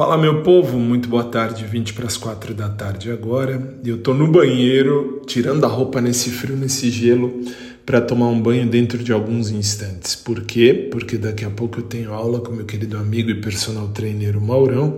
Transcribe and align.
Fala 0.00 0.16
meu 0.16 0.42
povo, 0.42 0.78
muito 0.78 1.10
boa 1.10 1.24
tarde, 1.24 1.62
20 1.66 1.92
para 1.92 2.06
as 2.06 2.16
4 2.16 2.54
da 2.54 2.70
tarde 2.70 3.10
agora. 3.10 3.76
Eu 3.84 3.98
tô 3.98 4.14
no 4.14 4.26
banheiro, 4.26 5.20
tirando 5.26 5.62
a 5.66 5.68
roupa 5.68 6.00
nesse 6.00 6.30
frio, 6.30 6.56
nesse 6.56 6.88
gelo, 6.88 7.38
para 7.84 8.00
tomar 8.00 8.28
um 8.28 8.40
banho 8.40 8.66
dentro 8.66 9.04
de 9.04 9.12
alguns 9.12 9.50
instantes. 9.50 10.16
Por 10.16 10.40
quê? 10.40 10.88
Porque 10.90 11.18
daqui 11.18 11.44
a 11.44 11.50
pouco 11.50 11.80
eu 11.80 11.82
tenho 11.82 12.14
aula 12.14 12.40
com 12.40 12.50
meu 12.50 12.64
querido 12.64 12.96
amigo 12.96 13.28
e 13.28 13.42
personal 13.42 13.88
trainer 13.88 14.40
Maurão, 14.40 14.96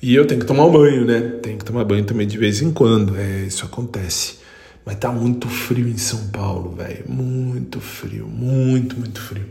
e 0.00 0.14
eu 0.14 0.26
tenho 0.26 0.40
que 0.40 0.46
tomar 0.46 0.64
um 0.64 0.72
banho, 0.72 1.04
né? 1.04 1.20
Tenho 1.42 1.58
que 1.58 1.64
tomar 1.66 1.84
banho 1.84 2.04
também 2.04 2.26
de 2.26 2.38
vez 2.38 2.62
em 2.62 2.72
quando, 2.72 3.18
é, 3.18 3.42
isso 3.42 3.66
acontece. 3.66 4.36
Mas 4.86 4.96
tá 4.96 5.12
muito 5.12 5.48
frio 5.48 5.86
em 5.86 5.98
São 5.98 6.28
Paulo, 6.28 6.74
velho, 6.74 7.04
muito 7.06 7.78
frio, 7.78 8.26
muito, 8.26 8.98
muito 8.98 9.20
frio. 9.20 9.44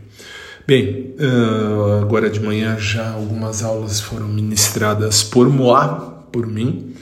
Bem, 0.70 1.16
uh, 1.18 2.00
agora 2.00 2.30
de 2.30 2.38
manhã 2.38 2.78
já 2.78 3.10
algumas 3.10 3.64
aulas 3.64 3.98
foram 3.98 4.28
ministradas 4.28 5.20
por 5.20 5.48
Moá, 5.48 6.22
por 6.30 6.46
mim, 6.46 6.94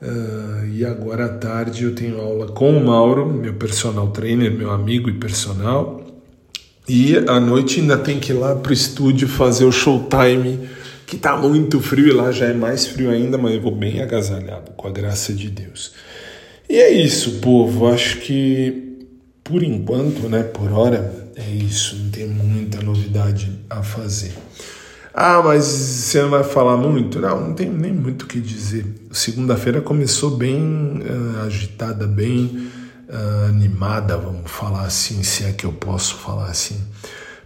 uh, 0.00 0.66
e 0.72 0.86
agora 0.86 1.26
à 1.26 1.28
tarde 1.28 1.84
eu 1.84 1.94
tenho 1.94 2.18
aula 2.18 2.46
com 2.46 2.74
o 2.74 2.82
Mauro, 2.82 3.26
meu 3.26 3.52
personal 3.52 4.08
trainer, 4.08 4.50
meu 4.50 4.70
amigo 4.70 5.10
e 5.10 5.12
personal, 5.12 6.02
e 6.88 7.14
à 7.28 7.38
noite 7.38 7.80
ainda 7.80 7.98
tem 7.98 8.18
que 8.18 8.32
ir 8.32 8.36
lá 8.36 8.56
pro 8.56 8.72
estúdio 8.72 9.28
fazer 9.28 9.66
o 9.66 9.70
showtime, 9.70 10.58
que 11.06 11.18
tá 11.18 11.36
muito 11.36 11.78
frio 11.78 12.08
e 12.08 12.12
lá 12.12 12.32
já 12.32 12.46
é 12.46 12.54
mais 12.54 12.86
frio 12.86 13.10
ainda, 13.10 13.36
mas 13.36 13.52
eu 13.52 13.60
vou 13.60 13.76
bem 13.76 14.00
agasalhado, 14.00 14.70
com 14.78 14.88
a 14.88 14.90
graça 14.90 15.34
de 15.34 15.50
Deus. 15.50 15.92
E 16.66 16.78
é 16.78 16.90
isso, 16.90 17.32
povo, 17.32 17.86
acho 17.86 18.16
que 18.20 18.89
por 19.50 19.64
enquanto, 19.64 20.28
né, 20.28 20.44
por 20.44 20.70
hora, 20.70 21.12
é 21.34 21.50
isso, 21.50 21.96
não 21.96 22.10
tem 22.10 22.28
muita 22.28 22.80
novidade 22.80 23.50
a 23.68 23.82
fazer. 23.82 24.32
Ah, 25.12 25.42
mas 25.42 25.64
você 25.64 26.22
não 26.22 26.30
vai 26.30 26.44
falar 26.44 26.76
muito? 26.76 27.18
Não, 27.18 27.48
não 27.48 27.54
tem 27.54 27.68
nem 27.68 27.92
muito 27.92 28.22
o 28.22 28.26
que 28.26 28.40
dizer. 28.40 28.86
Segunda-feira 29.10 29.80
começou 29.80 30.36
bem 30.36 31.02
uh, 31.02 31.44
agitada, 31.44 32.06
bem 32.06 32.68
uh, 33.08 33.48
animada, 33.48 34.16
vamos 34.16 34.48
falar 34.48 34.84
assim, 34.84 35.24
se 35.24 35.42
é 35.42 35.52
que 35.52 35.66
eu 35.66 35.72
posso 35.72 36.14
falar 36.18 36.46
assim. 36.46 36.80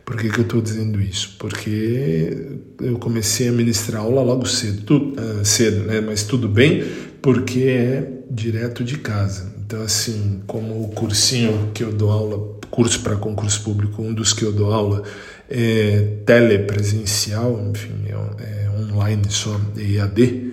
Por 0.04 0.18
que, 0.18 0.28
que 0.28 0.40
eu 0.40 0.44
estou 0.44 0.60
dizendo 0.60 1.00
isso? 1.00 1.36
Porque 1.38 2.58
eu 2.82 2.98
comecei 2.98 3.48
a 3.48 3.52
ministrar 3.52 4.02
aula 4.02 4.20
logo 4.20 4.44
cedo, 4.44 4.82
tu, 4.82 5.14
uh, 5.18 5.42
cedo, 5.42 5.86
né? 5.86 6.02
Mas 6.02 6.22
tudo 6.22 6.46
bem, 6.46 6.84
porque 7.22 7.60
é 7.60 8.14
direto 8.34 8.82
de 8.82 8.98
casa. 8.98 9.54
Então, 9.64 9.82
assim, 9.82 10.42
como 10.46 10.82
o 10.82 10.88
cursinho 10.88 11.70
que 11.72 11.84
eu 11.84 11.92
dou 11.92 12.10
aula, 12.10 12.58
curso 12.70 13.00
para 13.00 13.16
concurso 13.16 13.62
público, 13.62 14.02
um 14.02 14.12
dos 14.12 14.32
que 14.32 14.44
eu 14.44 14.52
dou 14.52 14.72
aula 14.72 15.04
é 15.48 16.16
telepresencial, 16.26 17.60
enfim, 17.70 17.94
é, 18.08 18.64
é 18.64 18.92
online 18.92 19.22
só, 19.28 19.58
EAD. 19.76 20.52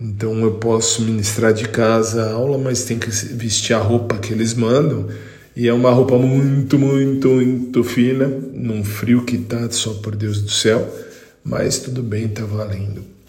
Então, 0.00 0.40
eu 0.40 0.52
posso 0.52 1.02
ministrar 1.02 1.52
de 1.52 1.68
casa 1.68 2.22
a 2.22 2.32
aula, 2.32 2.56
mas 2.56 2.84
tem 2.84 2.98
que 2.98 3.10
vestir 3.10 3.74
a 3.74 3.78
roupa 3.78 4.16
que 4.16 4.32
eles 4.32 4.54
mandam. 4.54 5.08
E 5.54 5.68
é 5.68 5.72
uma 5.74 5.90
roupa 5.90 6.16
muito, 6.16 6.78
muito, 6.78 7.28
muito 7.28 7.84
fina, 7.84 8.26
num 8.26 8.82
frio 8.82 9.24
que 9.24 9.36
tá 9.36 9.70
só 9.70 9.92
por 9.94 10.16
Deus 10.16 10.40
do 10.40 10.50
céu, 10.50 10.88
mas 11.44 11.80
tudo 11.80 12.02
bem, 12.02 12.28
tá 12.28 12.44
valendo. 12.44 13.19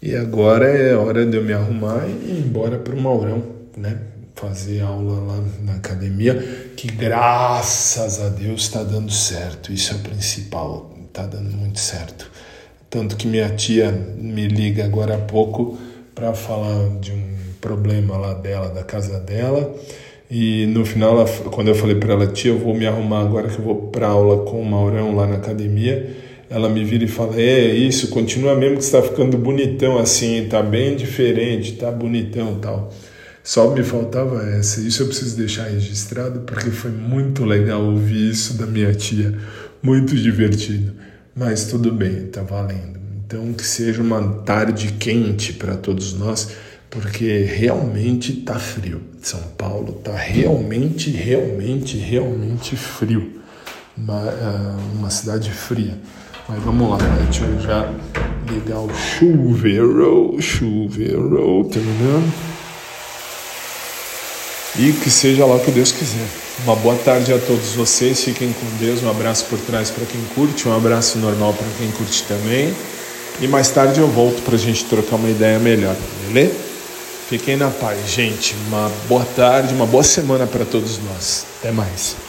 E 0.00 0.14
agora 0.14 0.66
é 0.68 0.94
hora 0.94 1.26
de 1.26 1.36
eu 1.36 1.44
me 1.44 1.52
arrumar 1.52 2.06
e 2.06 2.30
ir 2.30 2.44
embora 2.46 2.78
para 2.78 2.94
o 2.94 3.00
Maurão, 3.00 3.42
né? 3.76 3.98
fazer 4.38 4.80
aula 4.80 5.18
lá 5.18 5.44
na 5.64 5.74
academia, 5.74 6.34
que 6.76 6.86
graças 6.86 8.20
a 8.20 8.28
Deus 8.28 8.62
está 8.62 8.84
dando 8.84 9.12
certo. 9.12 9.72
Isso 9.72 9.92
é 9.92 9.96
o 9.96 9.98
principal, 9.98 10.94
está 11.08 11.26
dando 11.26 11.50
muito 11.56 11.80
certo. 11.80 12.30
Tanto 12.88 13.16
que 13.16 13.26
minha 13.26 13.50
tia 13.50 13.90
me 13.90 14.46
liga 14.46 14.84
agora 14.84 15.16
há 15.16 15.18
pouco 15.18 15.76
para 16.14 16.32
falar 16.32 16.88
de 17.00 17.12
um 17.12 17.36
problema 17.60 18.16
lá 18.16 18.34
dela, 18.34 18.68
da 18.68 18.84
casa 18.84 19.18
dela. 19.18 19.74
E 20.30 20.66
no 20.66 20.84
final, 20.84 21.26
quando 21.50 21.68
eu 21.68 21.74
falei 21.74 21.96
para 21.96 22.12
ela, 22.12 22.26
tia, 22.26 22.52
eu 22.52 22.58
vou 22.58 22.74
me 22.74 22.86
arrumar 22.86 23.22
agora 23.22 23.48
que 23.48 23.58
eu 23.58 23.64
vou 23.64 23.88
para 23.88 24.06
aula 24.06 24.44
com 24.44 24.60
o 24.60 24.64
Maurão 24.64 25.16
lá 25.16 25.26
na 25.26 25.36
academia, 25.36 26.16
ela 26.50 26.68
me 26.68 26.84
vira 26.84 27.04
e 27.04 27.08
fala: 27.08 27.40
É 27.40 27.74
isso, 27.74 28.08
continua 28.08 28.54
mesmo 28.54 28.78
que 28.78 28.84
está 28.84 29.02
ficando 29.02 29.36
bonitão 29.36 29.98
assim, 29.98 30.46
tá 30.48 30.62
bem 30.62 30.96
diferente, 30.96 31.72
tá 31.72 31.90
bonitão 31.90 32.58
tal. 32.60 32.92
Só 33.42 33.70
me 33.70 33.82
faltava 33.82 34.42
essa. 34.50 34.80
Isso 34.80 35.02
eu 35.02 35.06
preciso 35.06 35.36
deixar 35.36 35.64
registrado 35.64 36.40
porque 36.40 36.70
foi 36.70 36.90
muito 36.90 37.44
legal 37.44 37.82
ouvir 37.82 38.30
isso 38.30 38.54
da 38.54 38.66
minha 38.66 38.92
tia. 38.94 39.34
Muito 39.82 40.14
divertido. 40.14 40.92
Mas 41.34 41.64
tudo 41.64 41.90
bem, 41.92 42.26
tá 42.26 42.42
valendo. 42.42 42.98
Então 43.24 43.52
que 43.52 43.64
seja 43.64 44.02
uma 44.02 44.42
tarde 44.42 44.92
quente 44.98 45.52
para 45.52 45.76
todos 45.76 46.12
nós, 46.12 46.50
porque 46.90 47.42
realmente 47.42 48.32
tá 48.34 48.58
frio. 48.58 49.00
São 49.22 49.40
Paulo 49.56 49.94
tá 49.94 50.14
realmente, 50.16 51.10
realmente, 51.10 51.96
realmente 51.96 52.76
frio. 52.76 53.40
Uma, 53.96 54.28
ah, 54.28 54.76
uma 54.94 55.10
cidade 55.10 55.50
fria. 55.50 55.96
Mas 56.48 56.62
vamos 56.62 56.88
lá, 56.88 56.96
deixa 57.24 57.44
eu 57.44 57.60
já 57.60 57.92
ligar 58.50 58.78
o 58.78 58.88
chuveiro, 58.94 60.36
chuveiro, 60.40 61.68
terminando 61.70 62.32
e 64.78 64.92
que 64.92 65.10
seja 65.10 65.44
lá 65.44 65.56
o 65.56 65.60
que 65.60 65.70
Deus 65.70 65.92
quiser. 65.92 66.26
Uma 66.64 66.76
boa 66.76 66.96
tarde 66.96 67.32
a 67.32 67.38
todos 67.38 67.72
vocês, 67.72 68.22
fiquem 68.24 68.52
com 68.52 68.66
Deus, 68.78 69.02
um 69.02 69.10
abraço 69.10 69.44
por 69.46 69.58
trás 69.58 69.90
para 69.90 70.06
quem 70.06 70.20
curte, 70.34 70.68
um 70.68 70.76
abraço 70.76 71.18
normal 71.18 71.52
para 71.52 71.66
quem 71.78 71.90
curte 71.90 72.24
também. 72.24 72.74
E 73.40 73.46
mais 73.46 73.70
tarde 73.70 74.00
eu 74.00 74.08
volto 74.08 74.42
para 74.42 74.54
a 74.54 74.58
gente 74.58 74.84
trocar 74.84 75.16
uma 75.16 75.28
ideia 75.28 75.58
melhor, 75.58 75.96
beleza? 76.26 76.54
Fiquem 77.28 77.56
na 77.56 77.68
paz, 77.68 78.10
gente. 78.10 78.56
Uma 78.68 78.90
boa 79.06 79.24
tarde, 79.36 79.74
uma 79.74 79.86
boa 79.86 80.02
semana 80.02 80.46
para 80.46 80.64
todos 80.64 80.98
nós. 80.98 81.44
Até 81.60 81.70
mais. 81.70 82.27